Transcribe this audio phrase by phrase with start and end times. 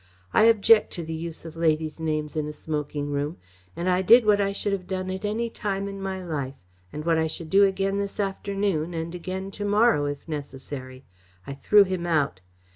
[0.33, 3.37] I object to the use of ladies' names in a smoking room,
[3.75, 6.55] and I did what I should have done at any time in my life,
[6.91, 11.05] and what I should do again this afternoon and again to morrow if necessary
[11.45, 12.41] I threw him out.